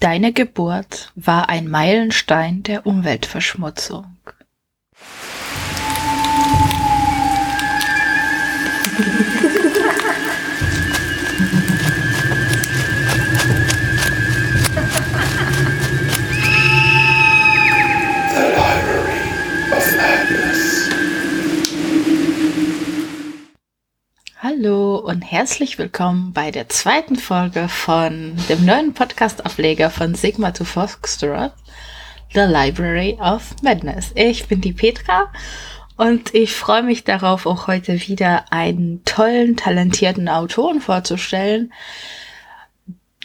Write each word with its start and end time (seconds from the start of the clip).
Deine 0.00 0.32
Geburt 0.32 1.10
war 1.16 1.48
ein 1.48 1.66
Meilenstein 1.66 2.62
der 2.62 2.86
Umweltverschmutzung. 2.86 4.17
Hallo 24.58 24.96
und 24.96 25.22
herzlich 25.22 25.78
willkommen 25.78 26.32
bei 26.32 26.50
der 26.50 26.68
zweiten 26.68 27.14
Folge 27.16 27.68
von 27.68 28.34
dem 28.48 28.64
neuen 28.64 28.92
Podcast-Ableger 28.92 29.88
von 29.88 30.14
Sigma 30.14 30.50
to 30.50 30.64
Foxtrot, 30.64 31.52
The 32.34 32.40
Library 32.40 33.18
of 33.20 33.54
Madness. 33.62 34.10
Ich 34.16 34.48
bin 34.48 34.60
die 34.60 34.72
Petra 34.72 35.30
und 35.96 36.34
ich 36.34 36.54
freue 36.54 36.82
mich 36.82 37.04
darauf, 37.04 37.46
auch 37.46 37.68
heute 37.68 38.08
wieder 38.08 38.46
einen 38.50 39.04
tollen, 39.04 39.56
talentierten 39.56 40.28
Autoren 40.28 40.80
vorzustellen. 40.80 41.72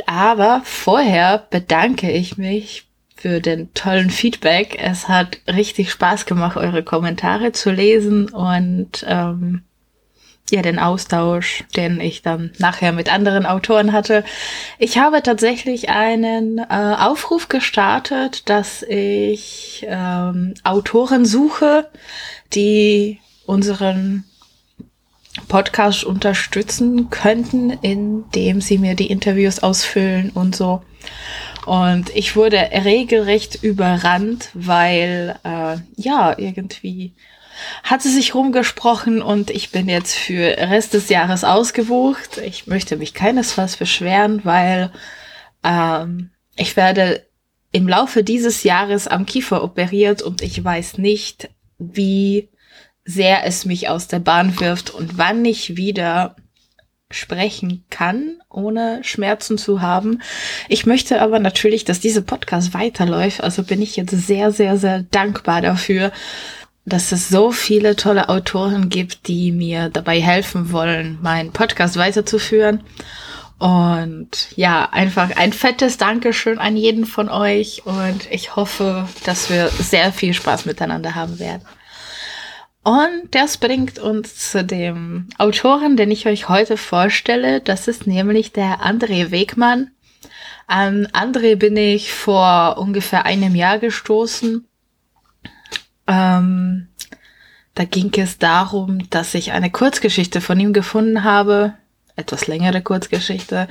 Aber 0.05 0.61
vorher 0.66 1.47
bedanke 1.50 2.11
ich 2.11 2.38
mich 2.38 2.86
für 3.16 3.39
den 3.39 3.73
tollen 3.73 4.11
Feedback. 4.11 4.77
Es 4.80 5.08
hat 5.08 5.39
richtig 5.47 5.89
Spaß 5.91 6.27
gemacht, 6.27 6.58
eure 6.58 6.84
Kommentare 6.84 7.53
zu 7.53 7.72
lesen 7.72 8.30
und 8.30 9.03
ähm, 9.08 9.63
ja 10.53 10.62
den 10.62 10.80
Austausch, 10.80 11.63
den 11.75 11.99
ich 11.99 12.21
dann 12.21 12.52
nachher 12.59 12.91
mit 12.94 13.11
anderen 13.11 13.45
Autoren 13.45 13.91
hatte. 13.91 14.23
Ich 14.80 14.98
habe 14.98 15.21
tatsächlich 15.21 15.89
einen 15.89 16.59
äh, 16.59 16.63
Aufruf 16.70 17.49
gestartet, 17.49 18.49
dass 18.49 18.84
ich 18.84 19.86
ähm, 19.89 20.53
Autoren 20.63 21.25
suche, 21.25 21.89
die 22.53 23.19
unseren 23.45 24.23
Podcast 25.47 26.03
unterstützen 26.03 27.09
könnten, 27.09 27.72
indem 27.72 28.61
sie 28.61 28.78
mir 28.78 28.95
die 28.95 29.09
Interviews 29.09 29.59
ausfüllen 29.59 30.30
und 30.30 30.56
so. 30.56 30.83
Und 31.66 32.09
ich 32.16 32.35
wurde 32.35 32.58
regelrecht 32.58 33.63
überrannt, 33.63 34.50
weil 34.53 35.35
äh, 35.44 35.78
ja 35.95 36.38
irgendwie 36.38 37.13
hat 37.84 38.02
sie 38.02 38.12
sich 38.12 38.36
rumgesprochen 38.36 39.22
und 39.22 39.50
ich 39.50 39.72
bin 39.72 39.90
jetzt 39.90 40.16
für 40.16 40.58
Rest 40.58 40.94
des 40.94 41.09
Jahres 41.09 41.44
ausgebucht. 41.44 42.38
Ich 42.38 42.68
möchte 42.68 42.98
mich 42.98 43.14
keinesfalls 43.14 43.78
beschweren, 43.78 44.42
weil 44.44 44.92
ähm, 45.64 46.31
ich 46.56 46.76
werde 46.76 47.26
im 47.72 47.88
Laufe 47.88 48.24
dieses 48.24 48.64
Jahres 48.64 49.08
am 49.08 49.26
Kiefer 49.26 49.64
operiert 49.64 50.22
und 50.22 50.42
ich 50.42 50.64
weiß 50.64 51.00
nicht, 51.00 51.50
wie 51.80 52.50
sehr 53.06 53.46
es 53.46 53.66
mich 53.66 53.90
aus 53.90 54.08
der 54.08 54.20
Bahn 54.20 54.59
wirft 54.59 54.92
und 54.92 55.18
wann 55.18 55.44
ich 55.44 55.76
wieder 55.76 56.36
sprechen 57.09 57.86
kann, 57.90 58.40
ohne 58.50 59.04
Schmerzen 59.04 59.58
zu 59.58 59.81
haben. 59.81 60.22
Ich 60.68 60.86
möchte 60.86 61.22
aber 61.22 61.40
natürlich, 61.40 61.86
dass 61.86 62.00
diese 62.00 62.22
Podcast 62.22 62.74
weiterläuft. 62.74 63.42
Also 63.42 63.64
bin 63.64 63.81
ich 63.81 63.96
jetzt 63.96 64.12
sehr, 64.12 64.52
sehr, 64.52 64.78
sehr 64.78 65.04
dankbar 65.04 65.62
dafür, 65.62 66.12
dass 66.86 67.12
es 67.12 67.30
so 67.30 67.52
viele 67.52 67.95
tolle 67.95 68.30
Autoren 68.30 68.89
gibt, 68.89 69.28
die 69.28 69.52
mir 69.52 69.89
dabei 69.89 70.22
helfen 70.22 70.72
wollen, 70.72 71.17
meinen 71.22 71.52
Podcast 71.52 71.98
weiterzuführen. 71.98 72.84
Und 73.58 74.50
ja, 74.58 74.90
einfach 74.92 75.38
ein 75.38 75.53
fettes 75.53 75.98
Dankeschön 75.98 76.59
an 76.59 76.75
jeden 76.75 77.06
von 77.06 77.30
euch 77.30 77.86
und 77.86 78.30
ich 78.30 78.58
hoffe, 78.58 79.08
dass 79.23 79.50
wir 79.50 79.70
sehr 79.70 80.12
viel 80.12 80.34
Spaß 80.34 80.66
miteinander 80.66 81.16
haben 81.16 81.40
werden. 81.40 81.64
Und 82.84 83.30
das 83.31 83.56
bringt 83.58 84.00
uns 84.00 84.52
zu 84.52 84.66
dem 84.66 85.30
Autoren, 85.38 85.96
den 85.96 86.12
ich 86.12 86.28
euch 86.28 86.50
heute 86.50 86.75
vorstelle. 86.75 87.62
Das 87.62 87.88
ist 87.88 88.06
nämlich 88.06 88.52
der 88.52 88.81
André 88.81 89.31
Wegmann. 89.31 89.91
An 90.68 91.07
André 91.07 91.56
bin 91.56 91.78
ich 91.78 92.12
vor 92.12 92.78
ungefähr 92.78 93.25
einem 93.25 93.56
Jahr 93.56 93.80
gestoßen 93.80 94.68
ähm, 96.08 96.88
da 97.75 97.86
ging 97.86 98.12
es 98.18 98.38
darum, 98.38 99.09
dass 99.09 99.34
ich 99.34 99.52
eine 99.52 99.72
Kurzgeschichte 99.72 100.41
von 100.41 100.59
ihm 100.59 100.74
gefunden 100.74 101.24
habe, 101.24 101.74
etwas 102.16 102.46
längere 102.46 102.81
Kurzgeschichte, 102.81 103.68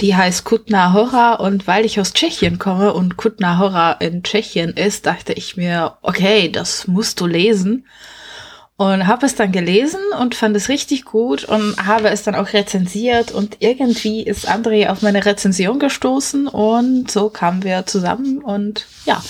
die 0.00 0.14
heißt 0.14 0.44
Kutna 0.44 0.92
Hora 0.92 1.34
und 1.34 1.66
weil 1.66 1.84
ich 1.84 1.98
aus 1.98 2.12
Tschechien 2.12 2.60
komme 2.60 2.92
und 2.92 3.16
Kutna 3.16 3.58
Hora 3.58 3.92
in 3.92 4.22
Tschechien 4.22 4.70
ist, 4.70 5.06
dachte 5.06 5.32
ich 5.32 5.56
mir, 5.56 5.96
okay, 6.02 6.50
das 6.50 6.86
musst 6.86 7.20
du 7.20 7.26
lesen 7.26 7.86
und 8.80 9.06
habe 9.06 9.26
es 9.26 9.34
dann 9.34 9.52
gelesen 9.52 10.00
und 10.18 10.34
fand 10.34 10.56
es 10.56 10.70
richtig 10.70 11.04
gut 11.04 11.44
und 11.44 11.86
habe 11.86 12.08
es 12.08 12.22
dann 12.22 12.34
auch 12.34 12.54
rezensiert 12.54 13.30
und 13.30 13.58
irgendwie 13.58 14.22
ist 14.22 14.48
André 14.48 14.88
auf 14.88 15.02
meine 15.02 15.22
Rezension 15.22 15.78
gestoßen 15.78 16.46
und 16.46 17.10
so 17.10 17.28
kamen 17.28 17.62
wir 17.62 17.84
zusammen 17.84 18.38
und 18.38 18.86
ja, 19.04 19.22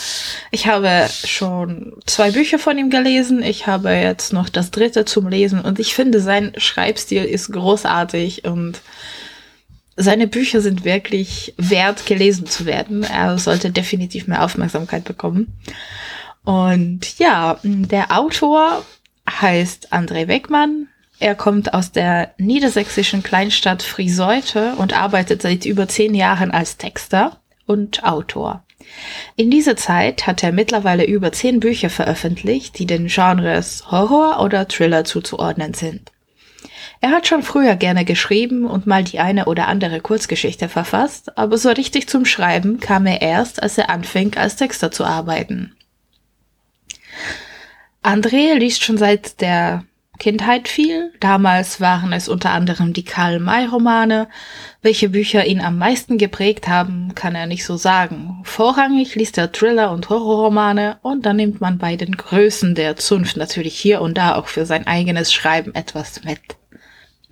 ich 0.52 0.68
habe 0.68 1.08
schon 1.24 1.94
zwei 2.06 2.30
Bücher 2.30 2.60
von 2.60 2.78
ihm 2.78 2.90
gelesen, 2.90 3.42
ich 3.42 3.66
habe 3.66 3.90
jetzt 3.90 4.32
noch 4.32 4.50
das 4.50 4.70
dritte 4.70 5.04
zum 5.04 5.26
Lesen 5.26 5.62
und 5.62 5.80
ich 5.80 5.96
finde 5.96 6.20
sein 6.20 6.52
Schreibstil 6.56 7.24
ist 7.24 7.50
großartig 7.50 8.44
und 8.44 8.80
seine 9.96 10.28
Bücher 10.28 10.60
sind 10.60 10.84
wirklich 10.84 11.54
wert 11.56 12.06
gelesen 12.06 12.46
zu 12.46 12.66
werden. 12.66 13.02
Er 13.02 13.36
sollte 13.36 13.70
definitiv 13.70 14.28
mehr 14.28 14.44
Aufmerksamkeit 14.44 15.02
bekommen. 15.02 15.58
Und 16.44 17.18
ja, 17.18 17.58
der 17.64 18.16
Autor 18.16 18.84
heißt 19.40 19.92
André 19.92 20.28
Weckmann. 20.28 20.88
Er 21.18 21.34
kommt 21.34 21.74
aus 21.74 21.92
der 21.92 22.32
niedersächsischen 22.38 23.22
Kleinstadt 23.22 23.82
Frieseute 23.82 24.74
und 24.76 24.94
arbeitet 24.94 25.42
seit 25.42 25.66
über 25.66 25.86
zehn 25.86 26.14
Jahren 26.14 26.50
als 26.50 26.78
Texter 26.78 27.38
und 27.66 28.04
Autor. 28.04 28.64
In 29.36 29.50
dieser 29.50 29.76
Zeit 29.76 30.26
hat 30.26 30.42
er 30.42 30.52
mittlerweile 30.52 31.04
über 31.04 31.32
zehn 31.32 31.60
Bücher 31.60 31.90
veröffentlicht, 31.90 32.78
die 32.78 32.86
den 32.86 33.06
Genres 33.08 33.90
Horror 33.90 34.42
oder 34.42 34.66
Thriller 34.66 35.04
zuzuordnen 35.04 35.74
sind. 35.74 36.10
Er 37.02 37.10
hat 37.10 37.26
schon 37.26 37.42
früher 37.42 37.76
gerne 37.76 38.04
geschrieben 38.04 38.66
und 38.66 38.86
mal 38.86 39.04
die 39.04 39.20
eine 39.20 39.46
oder 39.46 39.68
andere 39.68 40.00
Kurzgeschichte 40.00 40.68
verfasst, 40.68 41.36
aber 41.38 41.56
so 41.56 41.70
richtig 41.70 42.08
zum 42.08 42.26
Schreiben 42.26 42.78
kam 42.80 43.06
er 43.06 43.22
erst, 43.22 43.62
als 43.62 43.78
er 43.78 43.88
anfing, 43.88 44.36
als 44.36 44.56
Texter 44.56 44.90
zu 44.90 45.04
arbeiten. 45.04 45.74
André 48.02 48.54
liest 48.54 48.82
schon 48.82 48.96
seit 48.96 49.40
der 49.40 49.84
Kindheit 50.18 50.68
viel. 50.68 51.12
Damals 51.20 51.80
waren 51.80 52.12
es 52.12 52.28
unter 52.28 52.50
anderem 52.50 52.92
die 52.92 53.04
Karl-May-Romane. 53.04 54.28
Welche 54.82 55.08
Bücher 55.08 55.46
ihn 55.46 55.60
am 55.60 55.78
meisten 55.78 56.18
geprägt 56.18 56.68
haben, 56.68 57.14
kann 57.14 57.34
er 57.34 57.46
nicht 57.46 57.64
so 57.64 57.76
sagen. 57.76 58.40
Vorrangig 58.44 59.14
liest 59.14 59.38
er 59.38 59.50
Thriller 59.50 59.90
und 59.90 60.08
Horrorromane 60.08 60.98
und 61.02 61.26
dann 61.26 61.36
nimmt 61.36 61.60
man 61.60 61.78
bei 61.78 61.96
den 61.96 62.16
Größen 62.16 62.74
der 62.74 62.96
Zunft 62.96 63.36
natürlich 63.36 63.78
hier 63.78 64.00
und 64.02 64.16
da 64.18 64.36
auch 64.36 64.46
für 64.46 64.66
sein 64.66 64.86
eigenes 64.86 65.32
Schreiben 65.32 65.74
etwas 65.74 66.22
mit. 66.22 66.59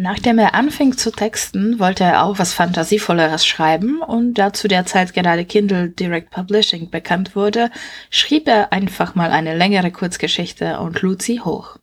Nachdem 0.00 0.38
er 0.38 0.54
anfing 0.54 0.96
zu 0.96 1.10
texten, 1.10 1.80
wollte 1.80 2.04
er 2.04 2.22
auch 2.22 2.38
was 2.38 2.54
Fantasievolleres 2.54 3.44
schreiben 3.44 4.00
und 4.00 4.34
da 4.34 4.52
zu 4.52 4.68
der 4.68 4.86
Zeit 4.86 5.12
gerade 5.12 5.44
Kindle 5.44 5.88
Direct 5.88 6.30
Publishing 6.30 6.88
bekannt 6.88 7.34
wurde, 7.34 7.72
schrieb 8.08 8.46
er 8.46 8.72
einfach 8.72 9.16
mal 9.16 9.32
eine 9.32 9.56
längere 9.56 9.90
Kurzgeschichte 9.90 10.78
und 10.78 11.02
lud 11.02 11.20
sie 11.20 11.40
hoch. 11.40 11.78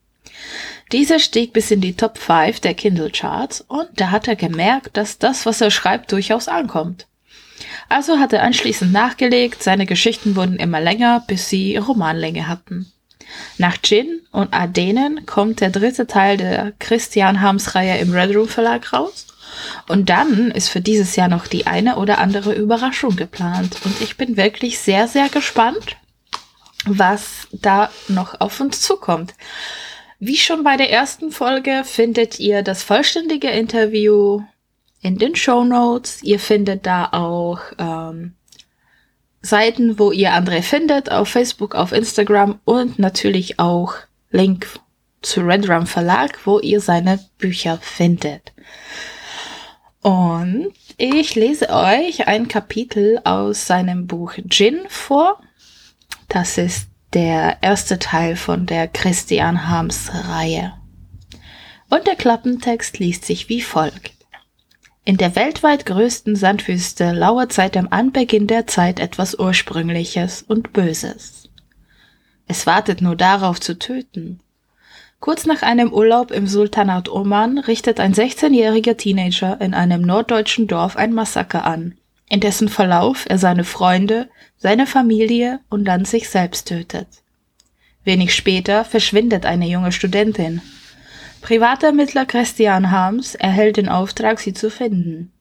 Diese 0.94 1.20
stieg 1.20 1.52
bis 1.52 1.72
in 1.72 1.82
die 1.82 1.98
Top 1.98 2.18
5 2.18 2.62
der 2.62 2.74
Kindle 2.74 3.12
Charts 3.12 3.60
und 3.60 3.90
da 3.96 4.12
hat 4.12 4.30
er 4.30 4.38
gemerkt, 4.38 4.96
dass 4.96 5.18
das, 5.18 5.46
was 5.46 5.60
er 5.60 5.70
schreibt, 5.70 6.14
durchaus 6.14 6.48
ankommt. 6.48 7.08
Also 7.90 8.20
hat 8.20 8.32
er 8.32 8.44
anschließend 8.44 8.94
nachgelegt, 8.94 9.62
seine 9.62 9.86
Geschichten 9.86 10.38
wurden 10.38 10.56
immer 10.56 10.80
länger, 10.80 11.22
bis 11.28 11.50
sie 11.50 11.76
Romanlänge 11.76 12.48
hatten. 12.48 12.94
Nach 13.58 13.78
Gin 13.82 14.22
und 14.32 14.54
Ardenen 14.54 15.26
kommt 15.26 15.62
der 15.62 15.70
dritte 15.70 16.08
Teil 16.08 16.38
der 16.38 16.74
Christian 16.80 17.42
Harms 17.42 17.76
Reihe 17.76 18.00
im 18.00 18.12
Red 18.12 18.36
Room 18.36 18.48
Verlag 18.48 18.94
raus. 18.94 19.28
Und 19.88 20.10
dann 20.10 20.52
ist 20.52 20.70
für 20.70 20.82
dieses 20.82 21.16
Jahr 21.16 21.28
noch 21.28 21.48
die 21.48 21.68
eine 21.68 21.98
oder 21.98 22.18
andere 22.18 22.54
Überraschung 22.54 23.16
geplant. 23.16 23.78
Und 23.86 24.02
ich 24.02 24.18
bin 24.18 24.38
wirklich 24.38 24.80
sehr, 24.80 25.08
sehr 25.08 25.30
gespannt, 25.30 25.98
was 26.86 27.48
da 27.52 27.90
noch 28.08 28.40
auf 28.42 28.60
uns 28.60 28.82
zukommt. 28.82 29.34
Wie 30.20 30.38
schon 30.38 30.64
bei 30.64 30.78
der 30.78 30.92
ersten 30.92 31.32
Folge 31.32 31.84
findet 31.84 32.40
ihr 32.40 32.64
das 32.64 32.84
vollständige 32.84 33.50
Interview 33.50 34.42
in 35.02 35.18
den 35.18 35.36
Show 35.36 35.64
Notes. 35.64 36.24
Ihr 36.24 36.40
findet 36.40 36.86
da 36.86 37.10
auch 37.12 37.60
ähm, 37.78 38.34
Seiten, 39.46 40.00
wo 40.00 40.12
ihr 40.12 40.32
André 40.34 40.62
findet, 40.62 41.12
auf 41.12 41.30
Facebook, 41.30 41.76
auf 41.76 41.92
Instagram 41.92 42.60
und 42.66 43.00
natürlich 43.00 43.60
auch 43.60 43.94
Link 44.32 44.68
zu 45.22 45.42
Redrum 45.42 45.88
Verlag, 45.88 46.40
wo 46.46 46.60
ihr 46.60 46.82
seine 46.82 47.20
Bücher 47.38 47.80
findet. 47.82 48.54
Und 50.02 50.72
Ich 50.98 51.36
lese 51.36 51.70
euch 51.70 52.28
ein 52.28 52.48
Kapitel 52.48 53.20
aus 53.26 53.68
seinem 53.68 54.08
Buch 54.08 54.34
Gin 54.48 54.80
vor. 54.88 55.42
Das 56.30 56.58
ist 56.58 56.88
der 57.14 57.58
erste 57.62 58.00
Teil 58.00 58.38
von 58.38 58.66
der 58.66 58.88
Christian 58.88 59.68
Harms 59.68 60.10
Reihe. 60.14 60.74
Und 61.90 62.08
der 62.08 62.16
Klappentext 62.16 62.98
liest 63.00 63.26
sich 63.26 63.50
wie 63.50 63.62
folgt. 63.62 64.15
In 65.08 65.18
der 65.18 65.36
weltweit 65.36 65.86
größten 65.86 66.36
Sandwüste 66.36 67.12
lauert 67.12 67.54
seit 67.54 67.76
dem 67.76 67.94
Anbeginn 67.94 68.48
der 68.48 68.66
Zeit 68.66 69.00
etwas 69.00 69.38
Ursprüngliches 69.38 70.42
und 70.42 70.74
Böses. 70.74 71.48
Es 72.48 72.66
wartet 72.66 73.04
nur 73.04 73.16
darauf 73.16 73.62
zu 73.62 73.78
töten. 73.78 74.40
Kurz 75.20 75.46
nach 75.46 75.62
einem 75.62 75.94
Urlaub 75.94 76.32
im 76.32 76.48
Sultanat 76.48 77.08
Oman 77.08 77.60
richtet 77.60 78.00
ein 78.00 78.16
16-jähriger 78.16 78.98
Teenager 78.98 79.62
in 79.62 79.76
einem 79.76 80.02
norddeutschen 80.02 80.66
Dorf 80.66 80.98
ein 80.98 81.14
Massaker 81.14 81.66
an, 81.66 81.96
in 82.28 82.40
dessen 82.40 82.68
Verlauf 82.68 83.26
er 83.30 83.38
seine 83.38 83.64
Freunde, 83.64 84.28
seine 84.58 84.88
Familie 84.88 85.60
und 85.70 85.86
dann 85.86 86.06
sich 86.06 86.30
selbst 86.30 86.68
tötet. 86.68 87.08
Wenig 88.04 88.34
später 88.34 88.84
verschwindet 88.84 89.46
eine 89.46 89.68
junge 89.68 89.92
Studentin, 89.92 90.62
Privatermittler 91.46 92.26
Christian 92.26 92.90
Harms 92.90 93.36
erhält 93.36 93.78
den 93.78 93.88
Auftrag, 93.88 94.40
sie 94.40 94.56
zu 94.56 94.72
finden. 94.72 95.32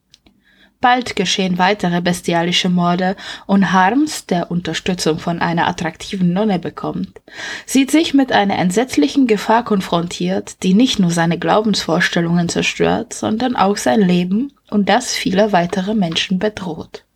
Bald 0.79 1.17
geschehen 1.17 1.57
weitere 1.57 2.03
bestialische 2.03 2.69
Morde 2.69 3.17
und 3.47 3.73
Harms, 3.73 4.27
der 4.27 4.51
Unterstützung 4.51 5.19
von 5.19 5.41
einer 5.41 5.67
attraktiven 5.67 6.35
Nonne 6.35 6.59
bekommt, 6.59 7.23
sieht 7.65 7.91
sich 7.91 8.13
mit 8.13 8.33
einer 8.33 8.59
entsetzlichen 8.59 9.27
Gefahr 9.27 9.65
konfrontiert, 9.65 10.63
die 10.63 10.75
nicht 10.75 10.99
nur 10.99 11.11
seine 11.11 11.39
Glaubensvorstellungen 11.39 12.51
zerstört, 12.51 13.15
sondern 13.15 13.57
auch 13.57 13.79
sein 13.79 14.03
Leben 14.03 14.53
und 14.69 14.91
das 14.91 15.15
vieler 15.15 15.53
weitere 15.53 15.95
Menschen 15.95 16.39
bedroht. 16.39 17.07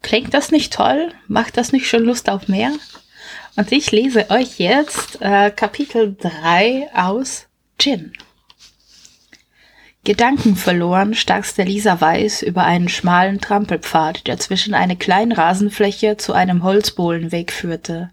Klingt 0.00 0.32
das 0.32 0.52
nicht 0.52 0.72
toll? 0.72 1.08
Macht 1.26 1.56
das 1.56 1.72
nicht 1.72 1.88
schon 1.88 2.04
Lust 2.04 2.30
auf 2.30 2.46
mehr? 2.46 2.70
Und 3.56 3.70
ich 3.70 3.92
lese 3.92 4.30
euch 4.30 4.58
jetzt 4.58 5.18
äh, 5.20 5.50
Kapitel 5.50 6.16
3 6.20 6.90
aus 6.94 7.46
Gin. 7.78 8.12
Gedanken 10.02 10.56
verloren 10.56 11.14
starkste 11.14 11.62
Lisa 11.62 12.00
Weiß 12.00 12.42
über 12.42 12.64
einen 12.64 12.88
schmalen 12.88 13.40
Trampelpfad, 13.40 14.26
der 14.26 14.38
zwischen 14.38 14.74
eine 14.74 14.96
kleine 14.96 15.38
Rasenfläche 15.38 16.16
zu 16.16 16.32
einem 16.32 16.62
Holzbohlenweg 16.62 17.52
führte. 17.52 18.10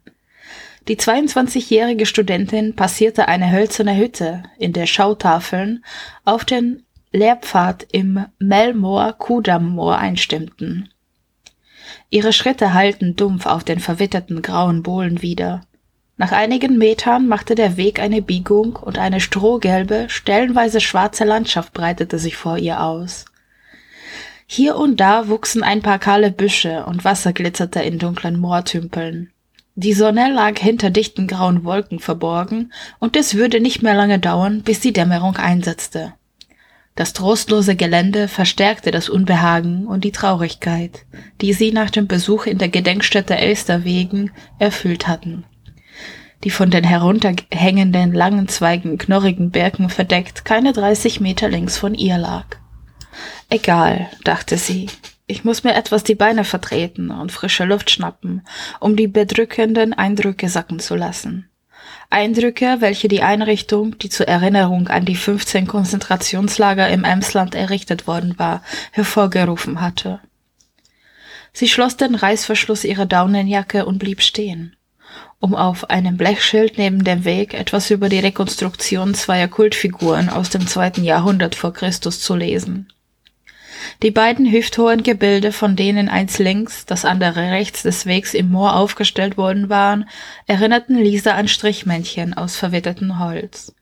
Die 0.87 0.95
22-jährige 0.95 2.05
Studentin 2.05 2.75
passierte 2.75 3.27
eine 3.27 3.51
hölzerne 3.51 3.97
Hütte, 3.97 4.43
in 4.57 4.73
der 4.73 4.85
Schautafeln 4.85 5.83
auf 6.23 6.45
den 6.45 6.83
Lehrpfad 7.11 7.87
im 7.91 8.25
Melmoor-Kudam-Moor 8.39 9.97
einstimmten. 9.97 10.89
Ihre 12.09 12.33
Schritte 12.33 12.73
hallten 12.73 13.15
dumpf 13.15 13.45
auf 13.45 13.63
den 13.63 13.79
verwitterten 13.79 14.41
grauen 14.41 14.83
Bohlen 14.83 15.21
wieder. 15.21 15.61
Nach 16.17 16.31
einigen 16.31 16.77
Metern 16.77 17.27
machte 17.27 17.55
der 17.55 17.77
Weg 17.77 17.99
eine 17.99 18.21
Biegung 18.21 18.75
und 18.75 18.99
eine 18.99 19.19
strohgelbe, 19.19 20.05
stellenweise 20.07 20.79
schwarze 20.79 21.23
Landschaft 21.23 21.73
breitete 21.73 22.19
sich 22.19 22.35
vor 22.37 22.57
ihr 22.57 22.83
aus. 22.83 23.25
Hier 24.45 24.75
und 24.75 24.99
da 24.99 25.29
wuchsen 25.29 25.63
ein 25.63 25.81
paar 25.81 25.97
kahle 25.97 26.29
Büsche 26.29 26.85
und 26.85 27.05
Wasser 27.05 27.33
glitzerte 27.33 27.81
in 27.81 27.99
dunklen 27.99 28.37
Moortümpeln. 28.37 29.31
Die 29.75 29.93
Sonne 29.93 30.31
lag 30.31 30.59
hinter 30.59 30.89
dichten 30.89 31.25
grauen 31.25 31.63
Wolken 31.63 31.99
verborgen, 31.99 32.73
und 32.99 33.15
es 33.15 33.35
würde 33.35 33.61
nicht 33.61 33.81
mehr 33.81 33.95
lange 33.95 34.19
dauern, 34.19 34.61
bis 34.61 34.81
die 34.81 34.91
Dämmerung 34.91 35.37
einsetzte. 35.37 36.13
Das 36.95 37.13
trostlose 37.13 37.75
Gelände 37.75 38.27
verstärkte 38.27 38.91
das 38.91 39.07
Unbehagen 39.07 39.87
und 39.87 40.03
die 40.03 40.11
Traurigkeit, 40.11 41.05
die 41.39 41.53
sie 41.53 41.71
nach 41.71 41.89
dem 41.89 42.07
Besuch 42.07 42.45
in 42.45 42.57
der 42.57 42.69
Gedenkstätte 42.69 43.37
Elsterwegen 43.37 44.31
erfüllt 44.59 45.07
hatten. 45.07 45.45
Die 46.43 46.49
von 46.49 46.69
den 46.69 46.83
herunterhängenden 46.83 48.13
langen 48.13 48.47
Zweigen 48.47 48.97
knorrigen 48.97 49.51
Birken 49.51 49.89
verdeckt 49.89 50.43
keine 50.43 50.73
30 50.73 51.21
Meter 51.21 51.49
links 51.49 51.77
von 51.77 51.93
ihr 51.93 52.17
lag. 52.17 52.45
Egal, 53.49 54.09
dachte 54.23 54.57
sie, 54.57 54.87
ich 55.27 55.43
muss 55.43 55.63
mir 55.63 55.75
etwas 55.75 56.03
die 56.03 56.15
Beine 56.15 56.43
vertreten 56.43 57.11
und 57.11 57.31
frische 57.31 57.65
Luft 57.65 57.89
schnappen, 57.89 58.41
um 58.79 58.95
die 58.95 59.07
bedrückenden 59.07 59.93
Eindrücke 59.93 60.49
sacken 60.49 60.79
zu 60.79 60.95
lassen. 60.95 61.50
Eindrücke, 62.11 62.77
welche 62.79 63.07
die 63.07 63.23
Einrichtung, 63.23 63.97
die 63.97 64.09
zur 64.09 64.27
Erinnerung 64.27 64.87
an 64.89 65.05
die 65.05 65.15
15 65.15 65.65
Konzentrationslager 65.65 66.89
im 66.89 67.03
Emsland 67.03 67.55
errichtet 67.55 68.05
worden 68.05 68.37
war, 68.37 68.63
hervorgerufen 68.91 69.81
hatte. 69.81 70.19
Sie 71.53 71.67
schloss 71.67 71.97
den 71.97 72.15
Reißverschluss 72.15 72.83
ihrer 72.83 73.05
Daunenjacke 73.05 73.85
und 73.85 73.99
blieb 73.99 74.21
stehen, 74.21 74.75
um 75.39 75.55
auf 75.55 75.89
einem 75.89 76.17
Blechschild 76.17 76.77
neben 76.77 77.03
dem 77.03 77.25
Weg 77.25 77.53
etwas 77.53 77.89
über 77.91 78.09
die 78.09 78.19
Rekonstruktion 78.19 79.13
zweier 79.13 79.47
Kultfiguren 79.47 80.29
aus 80.29 80.49
dem 80.49 80.67
zweiten 80.67 81.03
Jahrhundert 81.03 81.55
vor 81.55 81.73
Christus 81.73 82.21
zu 82.21 82.35
lesen. 82.35 82.91
Die 84.03 84.11
beiden 84.11 84.51
hüfthohen 84.51 85.03
Gebilde, 85.03 85.51
von 85.51 85.75
denen 85.75 86.09
eins 86.09 86.39
links, 86.39 86.85
das 86.85 87.05
andere 87.05 87.51
rechts 87.51 87.83
des 87.83 88.05
Wegs 88.05 88.33
im 88.33 88.49
Moor 88.49 88.75
aufgestellt 88.75 89.37
worden 89.37 89.69
waren, 89.69 90.09
erinnerten 90.47 90.97
Lisa 90.97 91.31
an 91.33 91.47
Strichmännchen 91.47 92.33
aus 92.33 92.55
verwittertem 92.55 93.19
Holz. 93.19 93.73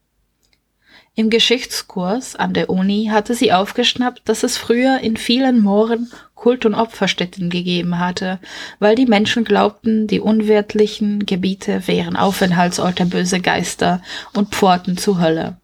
Im 1.15 1.29
Geschichtskurs 1.29 2.35
an 2.35 2.53
der 2.53 2.69
Uni 2.69 3.09
hatte 3.11 3.33
sie 3.33 3.51
aufgeschnappt, 3.51 4.21
dass 4.25 4.43
es 4.43 4.57
früher 4.57 4.99
in 4.99 5.17
vielen 5.17 5.61
Mooren 5.61 6.09
Kult- 6.33 6.65
und 6.65 6.75
Opferstätten 6.75 7.49
gegeben 7.49 7.99
hatte, 7.99 8.39
weil 8.79 8.95
die 8.95 9.05
Menschen 9.05 9.43
glaubten, 9.43 10.07
die 10.07 10.21
unwirtlichen 10.21 11.25
Gebiete 11.25 11.87
wären 11.87 12.15
Aufenthaltsorte 12.15 13.05
böse 13.05 13.41
Geister 13.41 14.01
und 14.33 14.55
Pforten 14.55 14.97
zur 14.97 15.19
Hölle. 15.19 15.58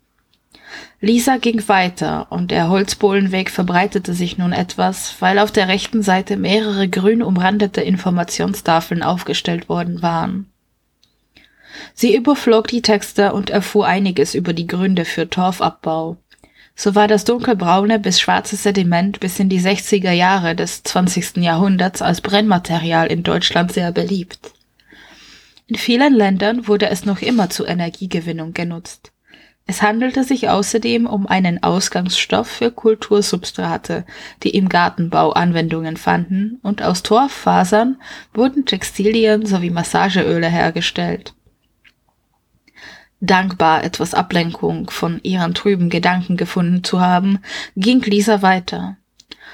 Lisa 1.02 1.38
ging 1.38 1.68
weiter 1.68 2.28
und 2.32 2.52
der 2.52 2.70
Holzbohlenweg 2.70 3.52
verbreitete 3.52 4.14
sich 4.14 4.38
nun 4.38 4.54
etwas, 4.54 5.16
weil 5.20 5.40
auf 5.40 5.52
der 5.52 5.68
rechten 5.68 6.02
Seite 6.02 6.38
mehrere 6.38 6.88
grün 6.88 7.22
umrandete 7.22 7.82
Informationstafeln 7.82 9.04
aufgestellt 9.04 9.70
worden 9.70 10.02
waren. 10.02 10.50
Sie 11.94 12.16
überflog 12.16 12.68
die 12.68 12.82
Texte 12.82 13.34
und 13.34 13.50
erfuhr 13.50 13.86
einiges 13.86 14.34
über 14.34 14.54
die 14.54 14.68
Gründe 14.68 15.06
für 15.06 15.30
Torfabbau. 15.30 16.18
So 16.76 16.94
war 16.94 17.08
das 17.08 17.24
dunkelbraune 17.24 18.00
bis 18.00 18.20
schwarze 18.20 18.56
Sediment 18.58 19.20
bis 19.20 19.40
in 19.40 19.48
die 19.48 19.62
60er 19.62 20.12
Jahre 20.12 20.56
des 20.56 20.84
20. 20.84 21.38
Jahrhunderts 21.38 22.02
als 22.02 22.22
Brennmaterial 22.22 23.08
in 23.08 23.24
Deutschland 23.24 23.72
sehr 23.72 23.92
beliebt. 23.92 24.52
In 25.68 25.78
vielen 25.78 26.14
Ländern 26.14 26.68
wurde 26.68 26.90
es 26.90 27.06
noch 27.06 27.22
immer 27.22 27.50
zur 27.50 27.68
Energiegewinnung 27.68 28.54
genutzt. 28.54 29.12
Es 29.68 29.82
handelte 29.82 30.24
sich 30.24 30.48
außerdem 30.50 31.08
um 31.08 31.26
einen 31.26 31.64
Ausgangsstoff 31.64 32.48
für 32.48 32.72
Kultursubstrate, 32.72 34.06
die 34.44 34.52
im 34.52 34.70
Gartenbau 34.70 35.32
Anwendungen 35.32 35.98
fanden, 35.98 36.60
und 36.62 36.84
aus 36.84 37.02
Torffasern 37.02 38.00
wurden 38.34 38.66
Textilien 38.66 39.46
sowie 39.48 39.72
Massageöle 39.72 40.48
hergestellt. 40.48 41.34
Dankbar, 43.22 43.84
etwas 43.84 44.14
Ablenkung 44.14 44.92
von 44.92 45.20
ihren 45.24 45.56
trüben 45.56 45.90
Gedanken 45.90 46.38
gefunden 46.38 46.84
zu 46.84 47.02
haben, 47.02 47.40
ging 47.76 48.02
Lisa 48.04 48.44
weiter. 48.44 48.98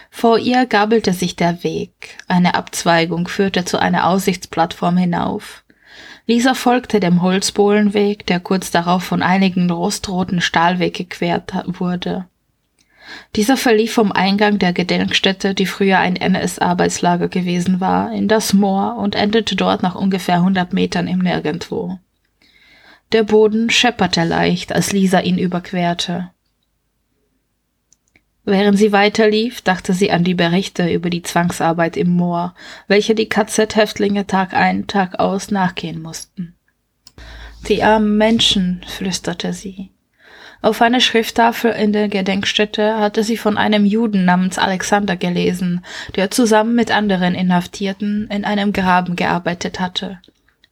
Vor 0.10 0.40
ihr 0.40 0.66
gabelte 0.66 1.14
sich 1.14 1.38
der 1.38 1.64
Weg. 1.64 2.18
Eine 2.28 2.56
Abzweigung 2.56 3.30
führte 3.30 3.64
zu 3.64 3.80
einer 3.80 4.08
Aussichtsplattform 4.08 4.98
hinauf. 4.98 5.64
Lisa 6.32 6.54
folgte 6.54 7.02
dem 7.02 7.22
Holzbohlenweg, 7.22 8.26
der 8.26 8.40
kurz 8.40 8.72
darauf 8.72 9.04
von 9.04 9.22
einigen 9.22 9.70
rostroten 9.70 10.40
Stahlweg 10.40 10.94
gequert 10.94 11.52
wurde. 11.68 12.26
Dieser 13.36 13.58
verlief 13.58 13.92
vom 13.92 14.14
Eingang 14.14 14.58
der 14.58 14.72
Gedenkstätte, 14.72 15.54
die 15.54 15.66
früher 15.66 16.00
ein 16.00 16.16
NS-Arbeitslager 16.16 17.28
gewesen 17.28 17.82
war, 17.82 18.14
in 18.14 18.30
das 18.30 18.54
Moor 18.54 18.96
und 18.96 19.16
endete 19.16 19.58
dort 19.58 19.84
nach 19.84 19.96
ungefähr 19.96 20.36
100 20.36 20.72
Metern 20.72 21.10
im 21.10 21.20
Nirgendwo. 21.20 22.00
Der 23.12 23.24
Boden 23.24 23.70
schepperte 23.70 24.24
leicht, 24.24 24.72
als 24.72 24.94
Lisa 24.94 25.20
ihn 25.20 25.38
überquerte. 25.38 26.30
Während 28.44 28.78
sie 28.78 28.92
weiterlief, 28.92 29.62
dachte 29.62 29.94
sie 29.94 30.12
an 30.12 30.24
die 30.24 30.34
Berichte 30.34 30.92
über 30.92 31.10
die 31.10 31.22
Zwangsarbeit 31.22 31.96
im 31.96 32.10
Moor, 32.10 32.56
welche 32.88 33.14
die 33.14 33.30
KZ-Häftlinge 33.30 34.26
Tag 34.26 34.54
ein, 34.54 34.88
Tag 34.88 35.20
aus 35.20 35.52
nachgehen 35.52 36.02
mussten. 36.02 36.56
Die 37.68 37.84
armen 37.84 38.18
Menschen, 38.18 38.82
flüsterte 38.88 39.54
sie. 39.54 39.92
Auf 40.64 40.82
einer 40.82 41.00
Schrifttafel 41.00 41.72
in 41.72 41.94
der 41.94 42.08
Gedenkstätte 42.08 42.98
hatte 43.00 43.24
sie 43.24 43.38
von 43.38 43.58
einem 43.58 43.86
Juden 43.86 44.26
namens 44.26 44.58
Alexander 44.58 45.16
gelesen, 45.16 45.84
der 46.16 46.32
zusammen 46.32 46.76
mit 46.76 46.92
anderen 46.92 47.36
Inhaftierten 47.36 48.28
in 48.32 48.46
einem 48.46 48.74
Graben 48.74 49.16
gearbeitet 49.16 49.80
hatte. 49.80 50.20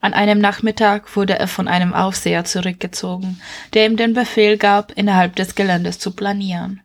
An 0.00 0.14
einem 0.14 0.38
Nachmittag 0.38 1.14
wurde 1.16 1.38
er 1.38 1.48
von 1.48 1.68
einem 1.68 1.92
Aufseher 1.92 2.44
zurückgezogen, 2.44 3.40
der 3.74 3.86
ihm 3.86 3.96
den 3.96 4.14
Befehl 4.14 4.56
gab, 4.56 4.92
innerhalb 4.96 5.36
des 5.36 5.54
Geländes 5.54 5.98
zu 5.98 6.12
planieren. 6.12 6.80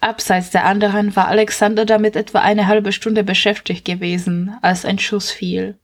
Abseits 0.00 0.50
der 0.50 0.64
anderen 0.64 1.16
war 1.16 1.28
Alexander 1.28 1.84
damit 1.84 2.16
etwa 2.16 2.40
eine 2.40 2.66
halbe 2.66 2.92
Stunde 2.92 3.24
beschäftigt 3.24 3.84
gewesen, 3.84 4.56
als 4.62 4.84
ein 4.84 4.98
Schuss 4.98 5.30
fiel. 5.30 5.76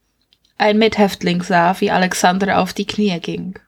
Ein 0.57 0.79
Mithäftling 0.79 1.43
sah, 1.43 1.81
wie 1.81 1.91
Alexander 1.91 2.59
auf 2.59 2.73
die 2.73 2.87
Knie 2.87 3.19
ging. 3.21 3.59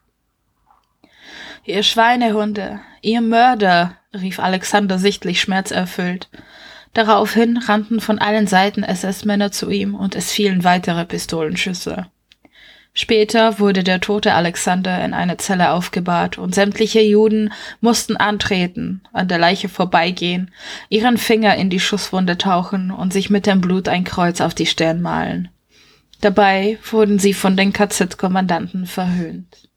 Ihr 1.65 1.83
Schweinehunde, 1.83 2.79
ihr 3.01 3.21
Mörder, 3.21 3.97
rief 4.13 4.39
Alexander 4.39 4.97
sichtlich 4.97 5.41
schmerzerfüllt. 5.41 6.29
Daraufhin 6.93 7.57
rannten 7.57 7.99
von 7.99 8.19
allen 8.19 8.47
Seiten 8.47 8.83
SS-Männer 8.83 9.51
zu 9.51 9.69
ihm 9.69 9.93
und 9.93 10.15
es 10.15 10.31
fielen 10.31 10.63
weitere 10.63 11.03
Pistolenschüsse. 11.05 12.07
Später 12.99 13.59
wurde 13.59 13.83
der 13.83 14.01
tote 14.01 14.33
Alexander 14.33 15.05
in 15.05 15.13
eine 15.13 15.37
Zelle 15.37 15.69
aufgebahrt 15.69 16.39
und 16.39 16.55
sämtliche 16.55 16.99
Juden 16.99 17.53
mussten 17.79 18.17
antreten, 18.17 19.03
an 19.13 19.27
der 19.27 19.37
Leiche 19.37 19.69
vorbeigehen, 19.69 20.49
ihren 20.89 21.19
Finger 21.19 21.55
in 21.57 21.69
die 21.69 21.79
Schusswunde 21.79 22.39
tauchen 22.39 22.89
und 22.89 23.13
sich 23.13 23.29
mit 23.29 23.45
dem 23.45 23.61
Blut 23.61 23.87
ein 23.87 24.03
Kreuz 24.03 24.41
auf 24.41 24.55
die 24.55 24.65
Stirn 24.65 25.03
malen. 25.03 25.49
Dabei 26.21 26.79
wurden 26.89 27.19
sie 27.19 27.35
von 27.35 27.55
den 27.55 27.71
KZ-Kommandanten 27.71 28.87
verhöhnt. 28.87 29.69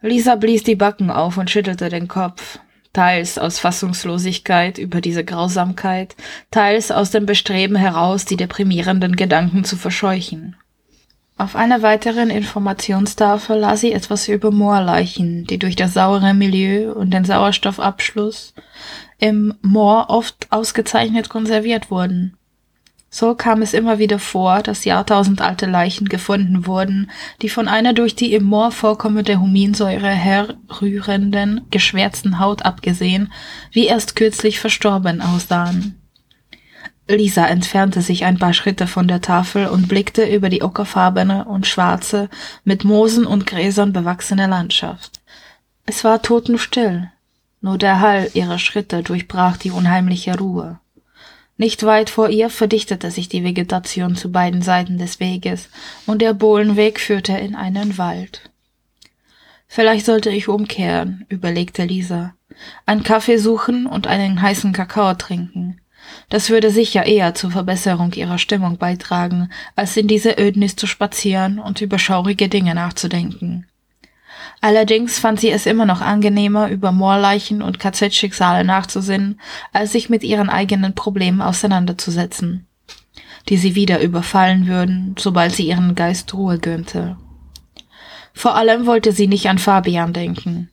Lisa 0.00 0.34
blies 0.34 0.64
die 0.64 0.74
Backen 0.74 1.12
auf 1.12 1.36
und 1.36 1.50
schüttelte 1.50 1.88
den 1.88 2.08
Kopf 2.08 2.58
teils 2.92 3.38
aus 3.38 3.60
Fassungslosigkeit 3.60 4.78
über 4.78 5.02
diese 5.02 5.22
Grausamkeit, 5.22 6.16
teils 6.50 6.90
aus 6.90 7.10
dem 7.10 7.26
Bestreben 7.26 7.76
heraus, 7.76 8.24
die 8.24 8.36
deprimierenden 8.36 9.14
Gedanken 9.16 9.64
zu 9.64 9.76
verscheuchen. 9.76 10.56
Auf 11.38 11.54
einer 11.54 11.82
weiteren 11.82 12.30
Informationstafel 12.30 13.58
las 13.58 13.82
sie 13.82 13.92
etwas 13.92 14.26
über 14.26 14.50
Moorleichen, 14.50 15.44
die 15.44 15.58
durch 15.58 15.76
das 15.76 15.92
saure 15.92 16.32
Milieu 16.32 16.92
und 16.92 17.12
den 17.12 17.26
Sauerstoffabschluss 17.26 18.54
im 19.18 19.54
Moor 19.60 20.06
oft 20.08 20.50
ausgezeichnet 20.50 21.28
konserviert 21.28 21.90
wurden. 21.90 22.38
So 23.10 23.34
kam 23.34 23.60
es 23.60 23.74
immer 23.74 23.98
wieder 23.98 24.18
vor, 24.18 24.62
dass 24.62 24.86
jahrtausendalte 24.86 25.66
Leichen 25.66 26.08
gefunden 26.08 26.66
wurden, 26.66 27.10
die 27.42 27.50
von 27.50 27.68
einer 27.68 27.92
durch 27.92 28.14
die 28.14 28.32
im 28.34 28.44
Moor 28.44 28.72
vorkommende 28.72 29.38
Huminsäure 29.38 30.08
herrührenden, 30.08 31.66
geschwärzten 31.70 32.40
Haut 32.40 32.64
abgesehen, 32.64 33.30
wie 33.72 33.86
erst 33.86 34.16
kürzlich 34.16 34.58
verstorben 34.58 35.20
aussahen. 35.20 36.00
Lisa 37.08 37.46
entfernte 37.46 38.02
sich 38.02 38.24
ein 38.24 38.38
paar 38.38 38.52
Schritte 38.52 38.86
von 38.86 39.06
der 39.06 39.20
Tafel 39.20 39.68
und 39.68 39.88
blickte 39.88 40.24
über 40.24 40.48
die 40.48 40.62
ockerfarbene 40.62 41.44
und 41.44 41.66
schwarze, 41.66 42.28
mit 42.64 42.84
Moosen 42.84 43.26
und 43.26 43.46
Gräsern 43.46 43.92
bewachsene 43.92 44.48
Landschaft. 44.48 45.20
Es 45.86 46.02
war 46.02 46.20
totenstill. 46.20 47.10
Nur 47.60 47.78
der 47.78 48.00
Hall 48.00 48.30
ihrer 48.34 48.58
Schritte 48.58 49.02
durchbrach 49.02 49.56
die 49.56 49.70
unheimliche 49.70 50.36
Ruhe. 50.36 50.80
Nicht 51.56 51.84
weit 51.84 52.10
vor 52.10 52.28
ihr 52.28 52.50
verdichtete 52.50 53.10
sich 53.10 53.28
die 53.28 53.44
Vegetation 53.44 54.14
zu 54.14 54.30
beiden 54.30 54.60
Seiten 54.60 54.98
des 54.98 55.20
Weges, 55.20 55.68
und 56.06 56.20
der 56.20 56.34
Bohlenweg 56.34 57.00
führte 57.00 57.32
in 57.32 57.54
einen 57.54 57.96
Wald. 57.98 58.50
Vielleicht 59.68 60.06
sollte 60.06 60.30
ich 60.30 60.48
umkehren, 60.48 61.24
überlegte 61.28 61.84
Lisa. 61.84 62.34
Einen 62.84 63.04
Kaffee 63.04 63.38
suchen 63.38 63.86
und 63.86 64.06
einen 64.06 64.42
heißen 64.42 64.72
Kakao 64.72 65.14
trinken. 65.14 65.80
Das 66.28 66.50
würde 66.50 66.70
sicher 66.70 67.06
eher 67.06 67.34
zur 67.34 67.50
Verbesserung 67.50 68.12
ihrer 68.12 68.38
Stimmung 68.38 68.78
beitragen, 68.78 69.50
als 69.74 69.96
in 69.96 70.08
diese 70.08 70.38
Ödnis 70.38 70.76
zu 70.76 70.86
spazieren 70.86 71.58
und 71.58 71.80
über 71.80 71.98
schaurige 71.98 72.48
Dinge 72.48 72.74
nachzudenken. 72.74 73.66
Allerdings 74.60 75.18
fand 75.18 75.40
sie 75.40 75.50
es 75.50 75.66
immer 75.66 75.84
noch 75.84 76.00
angenehmer, 76.00 76.68
über 76.68 76.90
Moorleichen 76.90 77.62
und 77.62 77.78
KZ-Schicksale 77.78 78.64
nachzusinnen, 78.64 79.40
als 79.72 79.92
sich 79.92 80.08
mit 80.08 80.24
ihren 80.24 80.48
eigenen 80.48 80.94
Problemen 80.94 81.42
auseinanderzusetzen, 81.42 82.66
die 83.48 83.58
sie 83.58 83.74
wieder 83.74 84.00
überfallen 84.00 84.66
würden, 84.66 85.14
sobald 85.18 85.54
sie 85.54 85.68
ihren 85.68 85.94
Geist 85.94 86.32
Ruhe 86.34 86.58
gönnte. 86.58 87.16
Vor 88.32 88.54
allem 88.54 88.86
wollte 88.86 89.12
sie 89.12 89.28
nicht 89.28 89.48
an 89.48 89.58
Fabian 89.58 90.12
denken. 90.12 90.70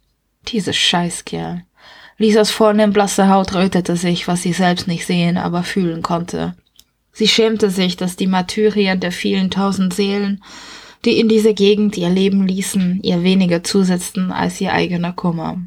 Dieses 0.49 0.75
Scheißkerl. 0.75 1.63
Lisas 2.23 2.51
vornehm 2.51 2.93
blasse 2.93 3.27
Haut 3.27 3.53
rötete 3.53 3.97
sich, 3.97 4.27
was 4.27 4.43
sie 4.43 4.53
selbst 4.53 4.87
nicht 4.87 5.05
sehen, 5.05 5.37
aber 5.37 5.63
fühlen 5.63 6.01
konnte. 6.01 6.55
Sie 7.11 7.27
schämte 7.27 7.69
sich, 7.69 7.97
dass 7.97 8.15
die 8.15 8.27
Martyrien 8.27 8.99
der 8.99 9.11
vielen 9.11 9.51
tausend 9.51 9.93
Seelen 9.93 10.41
die 11.05 11.19
in 11.19 11.27
dieser 11.27 11.53
Gegend 11.53 11.97
ihr 11.97 12.09
Leben 12.09 12.47
ließen, 12.47 13.01
ihr 13.03 13.23
weniger 13.23 13.63
zusetzten 13.63 14.31
als 14.31 14.61
ihr 14.61 14.73
eigener 14.73 15.11
Kummer. 15.11 15.57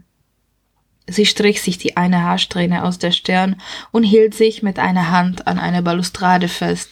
Sie 1.06 1.26
strich 1.26 1.62
sich 1.62 1.78
die 1.78 1.96
eine 1.96 2.22
Haarsträhne 2.22 2.82
aus 2.84 2.98
der 2.98 3.12
Stirn 3.12 3.60
und 3.92 4.02
hielt 4.02 4.34
sich 4.34 4.62
mit 4.62 4.78
einer 4.78 5.10
Hand 5.10 5.46
an 5.46 5.58
eine 5.58 5.82
Balustrade 5.82 6.48
fest, 6.48 6.90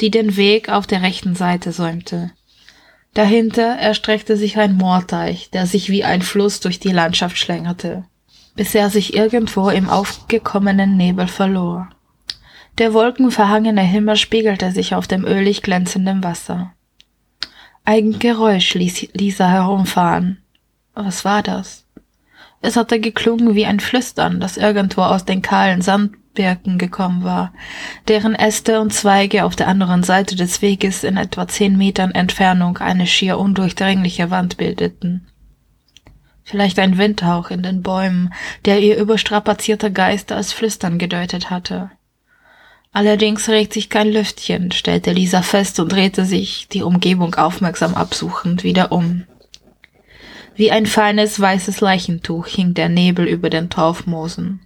die 0.00 0.10
den 0.10 0.36
Weg 0.36 0.68
auf 0.68 0.86
der 0.86 1.02
rechten 1.02 1.34
Seite 1.34 1.72
säumte. 1.72 2.32
Dahinter 3.14 3.76
erstreckte 3.76 4.36
sich 4.36 4.58
ein 4.58 4.76
Moorteich, 4.76 5.50
der 5.50 5.66
sich 5.66 5.88
wie 5.88 6.04
ein 6.04 6.20
Fluss 6.20 6.60
durch 6.60 6.80
die 6.80 6.90
Landschaft 6.90 7.38
schlängerte, 7.38 8.04
bis 8.56 8.74
er 8.74 8.90
sich 8.90 9.14
irgendwo 9.14 9.68
im 9.70 9.88
aufgekommenen 9.88 10.96
Nebel 10.96 11.26
verlor. 11.26 11.88
Der 12.78 12.92
wolkenverhangene 12.92 13.82
Himmel 13.82 14.16
spiegelte 14.16 14.72
sich 14.72 14.94
auf 14.94 15.06
dem 15.06 15.24
ölig 15.24 15.62
glänzenden 15.62 16.24
Wasser. 16.24 16.72
Ein 17.84 18.18
Geräusch 18.18 18.74
ließ 18.74 19.08
Lisa 19.12 19.48
herumfahren. 19.48 20.38
Was 20.94 21.24
war 21.24 21.42
das? 21.42 21.84
Es 22.62 22.76
hatte 22.76 22.98
geklungen 22.98 23.54
wie 23.54 23.66
ein 23.66 23.78
Flüstern, 23.78 24.40
das 24.40 24.56
irgendwo 24.56 25.02
aus 25.02 25.26
den 25.26 25.42
kahlen 25.42 25.82
Sandbergen 25.82 26.78
gekommen 26.78 27.22
war, 27.22 27.52
deren 28.08 28.34
Äste 28.34 28.80
und 28.80 28.92
Zweige 28.92 29.44
auf 29.44 29.54
der 29.54 29.68
anderen 29.68 30.02
Seite 30.02 30.34
des 30.34 30.62
Weges 30.62 31.04
in 31.04 31.18
etwa 31.18 31.46
zehn 31.46 31.76
Metern 31.76 32.12
Entfernung 32.12 32.78
eine 32.78 33.06
schier 33.06 33.38
undurchdringliche 33.38 34.30
Wand 34.30 34.56
bildeten. 34.56 35.26
Vielleicht 36.44 36.78
ein 36.78 36.98
Windhauch 36.98 37.50
in 37.50 37.62
den 37.62 37.82
Bäumen, 37.82 38.32
der 38.66 38.80
ihr 38.80 38.98
überstrapazierter 38.98 39.90
Geist 39.90 40.30
als 40.30 40.52
Flüstern 40.52 40.98
gedeutet 40.98 41.50
hatte. 41.50 41.90
Allerdings 42.92 43.48
regt 43.48 43.72
sich 43.72 43.90
kein 43.90 44.12
Lüftchen, 44.12 44.70
stellte 44.70 45.10
Lisa 45.10 45.42
fest 45.42 45.80
und 45.80 45.90
drehte 45.90 46.24
sich, 46.24 46.68
die 46.68 46.82
Umgebung 46.82 47.34
aufmerksam 47.34 47.94
absuchend, 47.94 48.62
wieder 48.62 48.92
um. 48.92 49.24
Wie 50.54 50.70
ein 50.70 50.86
feines 50.86 51.40
weißes 51.40 51.80
Leichentuch 51.80 52.46
hing 52.46 52.74
der 52.74 52.88
Nebel 52.88 53.26
über 53.26 53.50
den 53.50 53.70
Torfmoosen. 53.70 54.60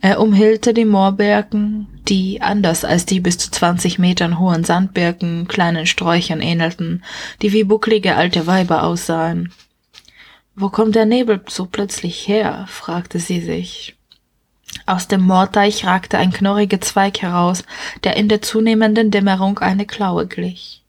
Er 0.00 0.20
umhüllte 0.20 0.72
die 0.72 0.84
Moorbergen, 0.84 1.88
die, 2.08 2.40
anders 2.40 2.84
als 2.84 3.04
die 3.04 3.20
bis 3.20 3.36
zu 3.36 3.50
zwanzig 3.50 3.98
Metern 3.98 4.38
hohen 4.38 4.64
Sandbirken, 4.64 5.48
kleinen 5.48 5.86
Sträuchern 5.86 6.40
ähnelten, 6.40 7.02
die 7.42 7.52
wie 7.52 7.64
bucklige 7.64 8.14
alte 8.14 8.46
Weiber 8.46 8.84
aussahen. 8.84 9.52
Wo 10.60 10.68
kommt 10.68 10.94
der 10.94 11.06
Nebel 11.06 11.40
so 11.48 11.64
plötzlich 11.64 12.28
her? 12.28 12.66
fragte 12.68 13.18
sie 13.18 13.40
sich. 13.40 13.96
Aus 14.84 15.08
dem 15.08 15.22
Moorteich 15.22 15.86
ragte 15.86 16.18
ein 16.18 16.34
knorriger 16.34 16.82
Zweig 16.82 17.22
heraus, 17.22 17.64
der 18.04 18.18
in 18.18 18.28
der 18.28 18.42
zunehmenden 18.42 19.10
Dämmerung 19.10 19.58
eine 19.60 19.86
Klaue 19.86 20.26
glich. 20.26 20.82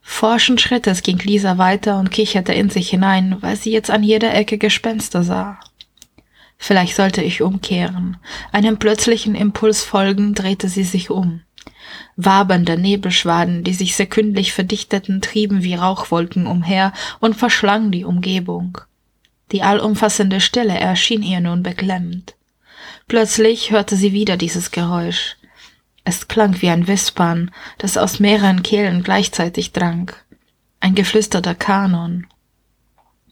Forschen 0.00 0.56
Schrittes 0.56 1.02
ging 1.02 1.18
Lisa 1.18 1.58
weiter 1.58 1.98
und 1.98 2.12
kicherte 2.12 2.52
in 2.52 2.70
sich 2.70 2.90
hinein, 2.90 3.38
weil 3.40 3.56
sie 3.56 3.72
jetzt 3.72 3.90
an 3.90 4.04
jeder 4.04 4.32
Ecke 4.34 4.56
Gespenster 4.56 5.24
sah. 5.24 5.58
Vielleicht 6.56 6.94
sollte 6.94 7.22
ich 7.22 7.42
umkehren. 7.42 8.18
Einem 8.52 8.78
plötzlichen 8.78 9.34
Impuls 9.34 9.82
folgend 9.82 10.38
drehte 10.38 10.68
sie 10.68 10.84
sich 10.84 11.10
um. 11.10 11.40
Wabernde 12.16 12.78
Nebelschwaden, 12.78 13.64
die 13.64 13.74
sich 13.74 13.96
sekündlich 13.96 14.52
verdichteten, 14.52 15.20
trieben 15.20 15.62
wie 15.62 15.74
Rauchwolken 15.74 16.46
umher 16.46 16.92
und 17.20 17.36
verschlangen 17.36 17.90
die 17.90 18.04
Umgebung. 18.04 18.78
Die 19.52 19.62
allumfassende 19.62 20.40
Stille 20.40 20.78
erschien 20.78 21.22
ihr 21.22 21.40
nun 21.40 21.62
beklemmend. 21.62 22.34
Plötzlich 23.08 23.70
hörte 23.70 23.96
sie 23.96 24.12
wieder 24.12 24.36
dieses 24.36 24.70
Geräusch. 24.70 25.36
Es 26.04 26.28
klang 26.28 26.60
wie 26.62 26.70
ein 26.70 26.86
Wispern, 26.86 27.50
das 27.78 27.96
aus 27.96 28.20
mehreren 28.20 28.62
Kehlen 28.62 29.02
gleichzeitig 29.02 29.72
drang. 29.72 30.12
Ein 30.78 30.94
geflüsterter 30.94 31.54
Kanon. 31.54 32.26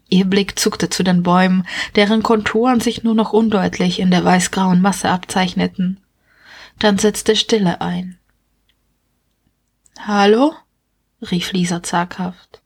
Ihr 0.08 0.24
Blick 0.24 0.58
zuckte 0.58 0.88
zu 0.88 1.02
den 1.02 1.22
Bäumen, 1.22 1.66
deren 1.94 2.22
Konturen 2.22 2.80
sich 2.80 3.04
nur 3.04 3.14
noch 3.14 3.32
undeutlich 3.32 4.00
in 4.00 4.10
der 4.10 4.24
weißgrauen 4.24 4.80
Masse 4.80 5.10
abzeichneten. 5.10 6.00
Dann 6.78 6.98
setzte 6.98 7.34
Stille 7.34 7.80
ein. 7.80 8.18
Hallo? 9.98 10.54
rief 11.30 11.52
Lisa 11.52 11.82
zaghaft. 11.82 12.62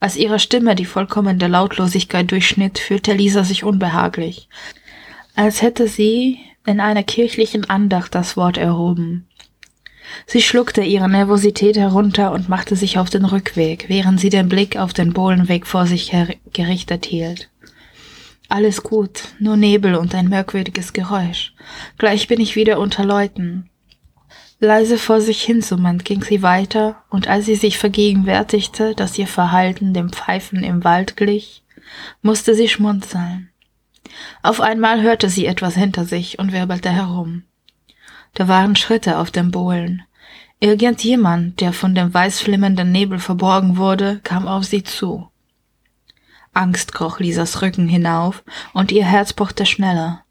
Als 0.00 0.16
ihre 0.16 0.38
Stimme 0.38 0.74
die 0.74 0.86
vollkommene 0.86 1.46
Lautlosigkeit 1.46 2.30
durchschnitt, 2.30 2.78
fühlte 2.78 3.12
Lisa 3.12 3.44
sich 3.44 3.62
unbehaglich, 3.62 4.48
als 5.36 5.62
hätte 5.62 5.86
sie 5.88 6.40
in 6.66 6.80
einer 6.80 7.02
kirchlichen 7.02 7.68
Andacht 7.68 8.14
das 8.14 8.36
Wort 8.36 8.56
erhoben. 8.56 9.28
Sie 10.26 10.42
schluckte 10.42 10.82
ihre 10.82 11.08
Nervosität 11.08 11.76
herunter 11.76 12.32
und 12.32 12.48
machte 12.48 12.74
sich 12.74 12.98
auf 12.98 13.10
den 13.10 13.24
Rückweg, 13.24 13.84
während 13.88 14.18
sie 14.18 14.30
den 14.30 14.48
Blick 14.48 14.76
auf 14.76 14.92
den 14.92 15.12
Bohlenweg 15.12 15.66
vor 15.66 15.86
sich 15.86 16.12
gerichtet 16.52 17.06
hielt. 17.06 17.48
Alles 18.50 18.82
gut, 18.82 19.28
nur 19.38 19.56
Nebel 19.56 19.94
und 19.94 20.12
ein 20.12 20.28
merkwürdiges 20.28 20.92
Geräusch. 20.92 21.54
Gleich 21.98 22.26
bin 22.26 22.40
ich 22.40 22.56
wieder 22.56 22.80
unter 22.80 23.04
Leuten. 23.04 23.70
Leise 24.58 24.98
vor 24.98 25.20
sich 25.20 25.40
hinsummernd 25.44 26.04
ging 26.04 26.24
sie 26.24 26.42
weiter, 26.42 27.00
und 27.10 27.28
als 27.28 27.46
sie 27.46 27.54
sich 27.54 27.78
vergegenwärtigte, 27.78 28.96
dass 28.96 29.16
ihr 29.16 29.28
Verhalten 29.28 29.94
dem 29.94 30.10
Pfeifen 30.10 30.64
im 30.64 30.82
Wald 30.82 31.16
glich, 31.16 31.62
musste 32.22 32.56
sie 32.56 32.66
schmunzeln. 32.66 33.50
Auf 34.42 34.60
einmal 34.60 35.00
hörte 35.00 35.28
sie 35.28 35.46
etwas 35.46 35.76
hinter 35.76 36.04
sich 36.04 36.40
und 36.40 36.52
wirbelte 36.52 36.90
herum. 36.90 37.44
Da 38.34 38.48
waren 38.48 38.74
Schritte 38.74 39.18
auf 39.18 39.30
dem 39.30 39.52
Bohlen. 39.52 40.02
Irgendjemand, 40.58 41.60
der 41.60 41.72
von 41.72 41.94
dem 41.94 42.12
weißflimmernden 42.12 42.90
Nebel 42.90 43.20
verborgen 43.20 43.76
wurde, 43.76 44.18
kam 44.24 44.48
auf 44.48 44.64
sie 44.64 44.82
zu. 44.82 45.29
Angst 46.52 46.92
kroch 46.92 47.20
Lisas 47.20 47.62
Rücken 47.62 47.88
hinauf, 47.88 48.42
und 48.72 48.92
ihr 48.92 49.04
Herz 49.04 49.32
pochte 49.32 49.66
schneller. 49.66 50.24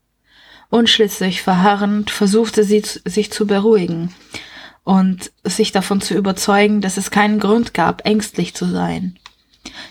Unschlüssig 0.70 1.42
verharrend 1.42 2.12
versuchte 2.12 2.64
sie 2.64 2.84
sich 3.06 3.32
zu 3.32 3.48
beruhigen 3.48 4.14
und 4.84 5.32
sich 5.44 5.72
davon 5.72 6.02
zu 6.02 6.14
überzeugen, 6.14 6.82
dass 6.82 6.98
es 6.98 7.12
keinen 7.12 7.40
Grund 7.40 7.74
gab, 7.74 8.06
ängstlich 8.06 8.56
zu 8.56 8.66
sein. 8.66 9.18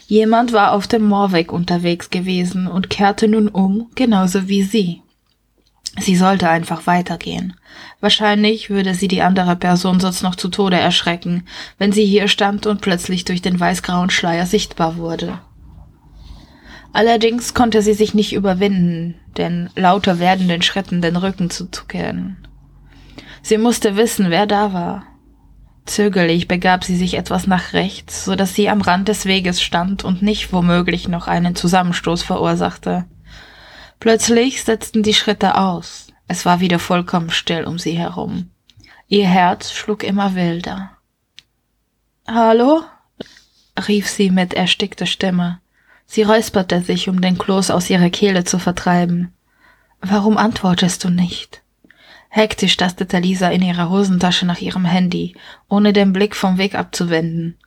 Jemand 0.07 0.53
war 0.53 0.73
auf 0.73 0.87
dem 0.87 1.05
Moorweg 1.05 1.53
unterwegs 1.53 2.11
gewesen 2.11 2.67
und 2.67 2.91
kehrte 2.91 3.29
nun 3.29 3.49
um, 3.49 3.91
genauso 3.95 4.49
wie 4.49 4.63
sie. 4.63 5.03
Sie 5.99 6.17
sollte 6.17 6.49
einfach 6.49 6.87
weitergehen. 6.87 7.55
Wahrscheinlich 8.01 8.71
würde 8.71 8.95
sie 8.95 9.09
die 9.09 9.23
andere 9.23 9.57
Person 9.57 10.01
sonst 10.01 10.23
noch 10.23 10.37
zu 10.37 10.49
Tode 10.49 10.77
erschrecken, 10.77 11.45
wenn 11.79 11.93
sie 11.93 12.07
hier 12.07 12.29
stand 12.29 12.67
und 12.67 12.81
plötzlich 12.81 13.25
durch 13.25 13.43
den 13.43 13.59
weißgrauen 13.59 14.11
Schleier 14.11 14.47
sichtbar 14.47 14.97
wurde. 14.97 15.41
Allerdings 16.93 17.55
konnte 17.55 17.83
sie 17.83 17.95
sich 17.95 18.15
nicht 18.15 18.33
überwinden, 18.33 19.15
den 19.37 19.71
lauter 19.77 20.19
werdenden 20.19 20.63
Schritten 20.63 21.03
den 21.03 21.17
Rücken 21.17 21.51
zu 21.51 21.71
zukehren. 21.71 22.37
Sie 23.43 23.59
musste 23.59 23.97
wissen, 23.97 24.31
wer 24.31 24.47
da 24.47 24.73
war. 24.73 25.07
Zögerlich 25.87 26.49
begab 26.49 26.85
sie 26.85 26.97
sich 26.97 27.15
etwas 27.15 27.47
nach 27.47 27.73
rechts, 27.73 28.25
so 28.25 28.35
dass 28.35 28.55
sie 28.55 28.69
am 28.69 28.83
Rand 28.83 29.09
des 29.09 29.25
Weges 29.25 29.63
stand 29.63 30.05
und 30.05 30.23
nicht 30.23 30.53
womöglich 30.53 31.09
noch 31.09 31.29
einen 31.29 31.55
Zusammenstoß 31.55 32.23
verursachte. 32.23 33.07
Plötzlich 34.01 34.63
setzten 34.65 35.03
die 35.03 35.15
Schritte 35.15 35.57
aus. 35.57 36.09
Es 36.27 36.45
war 36.45 36.61
wieder 36.61 36.79
vollkommen 36.79 37.31
still 37.31 37.65
um 37.65 37.79
sie 37.79 37.93
herum. 37.93 38.51
Ihr 39.09 39.27
Herz 39.27 39.73
schlug 39.73 40.05
immer 40.05 40.35
wilder. 40.35 40.91
Hallo? 42.27 42.83
rief 43.89 44.09
sie 44.09 44.31
mit 44.31 44.53
erstickter 44.53 45.07
Stimme. 45.07 45.61
Sie 46.11 46.23
räusperte 46.23 46.81
sich, 46.81 47.11
um 47.11 47.21
den 47.21 47.37
Kloß 47.37 47.71
aus 47.71 47.91
ihrer 47.91 48.09
Kehle 48.09 48.43
zu 48.43 48.59
vertreiben. 48.59 49.31
Warum 50.01 50.39
antwortest 50.39 51.05
du 51.05 51.11
nicht? 51.11 51.63
Hektisch 52.31 52.79
tastete 52.79 53.19
Lisa 53.19 53.51
in 53.51 53.61
ihrer 53.61 53.91
Hosentasche 53.91 54.47
nach 54.47 54.61
ihrem 54.61 54.87
Handy, 54.87 55.35
ohne 55.69 55.93
den 55.93 56.15
Blick 56.15 56.35
vom 56.35 56.57
Weg 56.57 56.75
abzuwenden. 56.75 57.59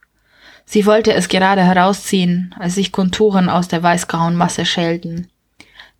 Sie 0.66 0.88
wollte 0.88 1.14
es 1.14 1.30
gerade 1.30 1.62
herausziehen, 1.62 2.56
als 2.58 2.76
sich 2.76 2.92
Konturen 2.92 3.48
aus 3.48 3.68
der 3.68 3.84
weißgrauen 3.84 4.36
Masse 4.36 4.66
schälten. 4.66 5.28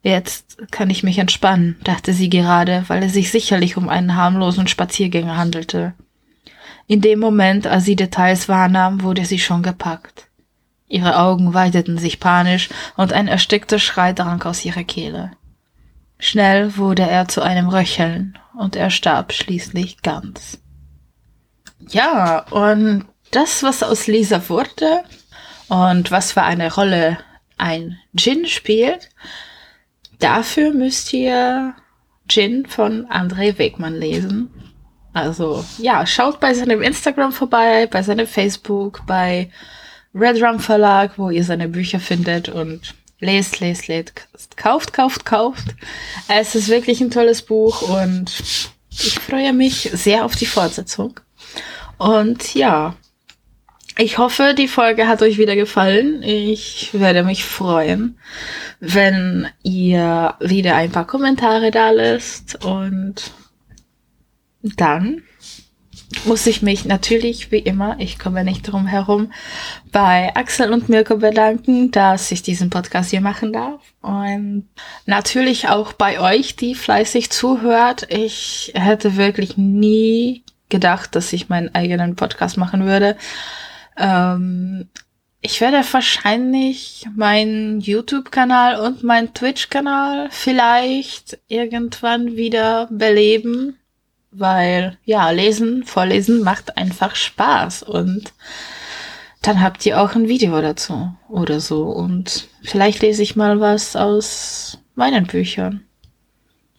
Jetzt 0.02 0.58
kann 0.72 0.90
ich 0.90 1.04
mich 1.04 1.20
entspannen, 1.20 1.78
dachte 1.84 2.12
sie 2.12 2.30
gerade, 2.30 2.86
weil 2.88 3.04
es 3.04 3.14
sich 3.14 3.30
sicherlich 3.30 3.78
um 3.78 3.88
einen 3.88 4.16
harmlosen 4.16 4.68
Spaziergänger 4.68 5.38
handelte. 5.38 5.94
In 6.88 7.02
dem 7.02 7.20
Moment, 7.20 7.68
als 7.68 7.86
sie 7.86 7.96
Details 7.96 8.50
wahrnahm, 8.50 9.04
wurde 9.04 9.26
sie 9.26 9.40
schon 9.40 9.62
gepackt. 9.62 10.31
Ihre 10.92 11.18
Augen 11.18 11.54
weiteten 11.54 11.98
sich 11.98 12.20
panisch 12.20 12.68
und 12.98 13.14
ein 13.14 13.30
erstickter 13.30 13.80
Schrei 13.80 14.12
drang 14.12 14.44
aus 14.44 14.66
ihrer 14.66 14.84
Kehle. 14.84 15.32
Schnell 16.20 16.76
wurde 16.76 17.04
er 17.04 17.30
zu 17.30 17.42
einem 17.42 17.70
Röcheln 17.70 18.38
und 18.58 18.76
er 18.76 18.90
starb 18.90 19.32
schließlich 19.32 20.02
ganz. 20.02 20.60
Ja, 21.88 22.40
und 22.52 23.06
das, 23.32 23.64
was 23.64 23.84
aus 23.84 24.08
Lisa 24.08 24.50
wurde 24.50 25.04
und 25.70 26.12
was 26.12 26.34
für 26.34 26.44
eine 26.44 26.74
Rolle 26.74 27.18
ein 27.58 27.98
Djinn 28.12 28.46
spielt, 28.46 29.08
dafür 30.20 30.74
müsst 30.74 31.14
ihr 31.14 31.74
Djinn 32.30 32.66
von 32.66 33.08
André 33.08 33.58
Wegmann 33.58 33.96
lesen. 33.96 34.50
Also 35.14 35.64
ja, 35.78 36.06
schaut 36.06 36.42
bei 36.42 36.54
seinem 36.54 36.82
Instagram 36.82 37.32
vorbei, 37.32 37.88
bei 37.88 38.04
seinem 38.04 38.28
Facebook, 38.28 39.04
bei 39.08 39.50
Red 40.14 40.42
Rum 40.42 40.60
Verlag, 40.60 41.18
wo 41.18 41.30
ihr 41.30 41.44
seine 41.44 41.68
Bücher 41.68 42.00
findet 42.00 42.50
und 42.50 42.96
lest, 43.20 43.60
lest, 43.60 43.88
lest, 43.88 44.14
kauft, 44.58 44.94
kauft, 44.94 45.26
kauft. 45.26 45.76
Es 46.28 46.56
ist 46.56 46.70
wirklich 46.70 47.02
ein 47.02 47.12
tolles 47.12 47.44
Buch 47.44 47.82
und 47.82 48.32
ich 48.90 49.20
freue 49.20 49.54
mich 49.54 49.90
sehr 49.94 50.26
auf 50.26 50.36
die 50.36 50.46
Fortsetzung. 50.46 51.20
Und 51.98 52.54
ja, 52.56 52.96
ich 53.98 54.18
hoffe, 54.18 54.56
die 54.58 54.68
Folge 54.68 55.08
hat 55.08 55.22
euch 55.22 55.38
wieder 55.38 55.56
gefallen. 55.56 56.24
Ich 56.24 56.90
werde 56.94 57.24
mich 57.24 57.46
freuen, 57.46 58.18
wenn 58.80 59.48
ihr 59.64 60.36
wieder 60.40 60.76
ein 60.76 60.92
paar 60.92 61.06
Kommentare 61.06 61.72
da 61.72 61.92
lässt 61.92 62.66
und 62.66 63.32
dann 64.64 65.24
muss 66.26 66.46
ich 66.48 66.62
mich 66.62 66.86
natürlich 66.86 67.52
wie 67.52 67.60
immer, 67.60 67.96
ich 68.00 68.20
komme 68.20 68.44
nicht 68.44 68.64
drum 68.64 68.88
herum, 68.88 69.32
bei 69.92 70.36
Axel 70.36 70.72
und 70.72 70.90
Mirko 70.90 71.18
bedanken, 71.18 71.92
dass 71.92 72.32
ich 72.32 72.42
diesen 72.42 72.70
Podcast 72.70 73.12
hier 73.12 73.22
machen 73.22 73.54
darf. 73.54 73.82
Und 74.02 74.68
natürlich 75.06 75.70
auch 75.70 75.94
bei 75.94 76.20
euch, 76.20 76.56
die 76.56 76.76
fleißig 76.76 77.30
zuhört. 77.30 78.08
Ich 78.10 78.72
hätte 78.76 79.18
wirklich 79.18 79.58
nie 79.58 80.44
gedacht, 80.70 81.16
dass 81.16 81.34
ich 81.34 81.50
meinen 81.50 81.74
eigenen 81.76 82.16
Podcast 82.16 82.58
machen 82.58 82.86
würde. 82.86 83.18
Ähm, 83.98 84.90
ich 85.42 85.60
werde 85.60 85.84
wahrscheinlich 85.92 87.08
meinen 87.16 87.80
YouTube-Kanal 87.80 88.80
und 88.80 89.04
meinen 89.04 89.34
Twitch-Kanal 89.34 90.30
vielleicht 90.30 91.40
irgendwann 91.48 92.36
wieder 92.36 92.88
beleben 92.92 93.78
weil 94.32 94.98
ja, 95.06 95.30
lesen, 95.32 95.84
vorlesen 95.84 96.42
macht 96.42 96.78
einfach 96.78 97.16
Spaß 97.16 97.84
und 97.84 98.34
dann 99.42 99.62
habt 99.62 99.86
ihr 99.86 100.00
auch 100.00 100.16
ein 100.16 100.28
Video 100.28 100.60
dazu 100.62 101.14
oder 101.28 101.60
so 101.60 101.84
und 101.84 102.48
vielleicht 102.64 103.02
lese 103.02 103.24
ich 103.24 103.36
mal 103.36 103.60
was 103.60 103.96
aus 103.96 104.80
meinen 104.96 105.26
Büchern. 105.26 105.86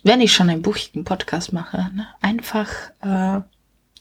Wenn 0.04 0.20
ich 0.20 0.32
schon 0.32 0.50
einen 0.50 0.62
buchigen 0.62 1.04
Podcast 1.04 1.52
mache, 1.52 1.90
ne? 1.94 2.08
einfach 2.20 2.68
äh, 3.02 3.40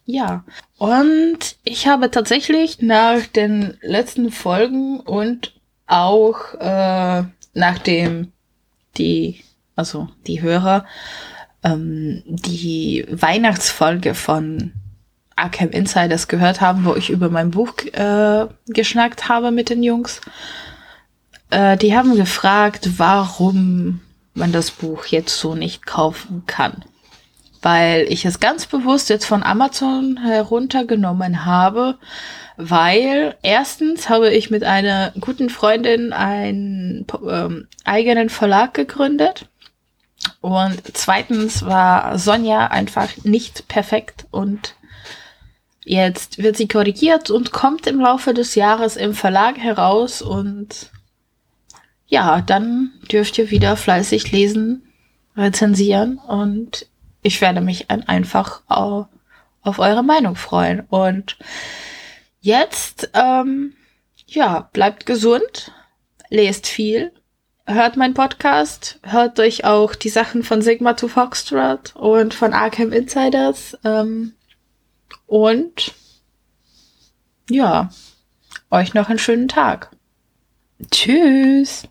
ja. 0.06 0.44
Und 0.78 1.56
ich 1.64 1.88
habe 1.88 2.12
tatsächlich 2.12 2.82
nach 2.82 3.26
den 3.28 3.78
letzten 3.82 4.32
Folgen 4.32 5.00
und 5.00 5.54
auch 5.88 6.54
äh, 6.56 7.24
nachdem 7.54 8.32
die, 8.98 9.44
also 9.76 10.10
die 10.28 10.42
Hörer 10.42 10.86
ähm, 11.63 12.24
die 12.26 13.06
Weihnachtsfolge 13.10 14.15
von 14.15 14.74
Arkham 15.36 15.69
Insiders 15.69 16.28
gehört 16.28 16.62
haben, 16.62 16.86
wo 16.86 16.95
ich 16.95 17.10
über 17.10 17.30
mein 17.30 17.52
Buch 17.52 17.74
äh, 17.93 18.47
geschnackt 18.67 19.30
habe 19.30 19.52
mit 19.52 19.69
den 19.69 19.84
Jungs. 19.84 20.21
Äh, 21.50 21.78
die 21.78 21.95
haben 21.95 22.15
gefragt, 22.15 22.91
warum 22.97 24.02
man 24.34 24.52
das 24.52 24.71
Buch 24.71 25.06
jetzt 25.06 25.38
so 25.38 25.56
nicht 25.56 25.86
kaufen 25.86 26.43
kann. 26.47 26.86
Weil 27.62 28.06
ich 28.10 28.26
es 28.26 28.39
ganz 28.39 28.65
bewusst 28.65 29.10
jetzt 29.10 29.26
von 29.26 29.43
Amazon 29.43 30.17
heruntergenommen 30.17 31.45
habe, 31.45 31.97
weil 32.58 33.36
erstens 33.43 34.10
habe 34.10 34.32
ich 34.32 34.50
mit 34.50 34.63
einer 34.63 35.13
guten 35.19 35.50
Freundin 35.50 36.12
einen 36.12 37.06
ähm, 37.28 37.67
eigenen 37.84 38.30
Verlag 38.30 38.74
gegründet 38.74 39.51
und 40.42 40.82
zweitens 40.94 41.66
war 41.66 42.18
Sonja 42.18 42.68
einfach 42.68 43.10
nicht 43.24 43.68
perfekt 43.68 44.28
und 44.32 44.76
jetzt 45.84 46.38
wird 46.38 46.58
sie 46.58 46.68
korrigiert 46.68 47.30
und 47.30 47.52
kommt 47.52 47.88
im 47.88 48.00
Laufe 48.00 48.34
des 48.34 48.56
Jahres 48.56 48.96
im 48.96 49.14
Verlag 49.14 49.58
heraus 49.58 50.22
und 50.22 50.92
ja, 52.08 52.42
dann 52.42 52.92
dürft 53.12 53.38
ihr 53.38 53.52
wieder 53.52 53.78
fleißig 53.78 54.32
lesen, 54.32 54.84
rezensieren 55.36 56.18
und 56.18 56.88
ich 57.24 57.40
werde 57.40 57.62
mich 57.62 57.90
einfach 57.90 58.62
auf 58.68 59.80
eure 59.80 60.04
Meinung 60.04 60.36
freuen. 60.36 60.82
Und 60.90 61.38
jetzt, 62.42 63.12
ähm, 63.14 63.74
ja, 64.28 64.70
bleibt 64.74 65.06
gesund, 65.06 65.72
lest 66.30 66.68
viel 66.68 67.12
hört 67.74 67.98
meinen 67.98 68.14
Podcast, 68.14 69.00
hört 69.04 69.40
euch 69.40 69.66
auch 69.66 69.96
die 69.96 70.10
Sachen 70.10 70.44
von 70.44 70.62
Sigma 70.62 70.94
to 70.94 71.08
Foxtrot 71.08 71.96
und 71.96 72.34
von 72.34 72.54
Arkham 72.54 72.92
Insiders. 72.92 73.78
Ähm, 73.84 74.34
und 75.28 75.94
ja, 77.50 77.90
euch 78.70 78.94
noch 78.94 79.10
einen 79.10 79.20
schönen 79.20 79.48
Tag. 79.48 79.92
Tschüss. 80.92 81.88